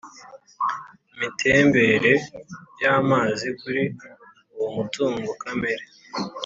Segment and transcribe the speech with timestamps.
[1.19, 2.11] mitembere
[2.81, 3.83] y amazi kuri
[4.55, 5.85] uwo mutungo kamere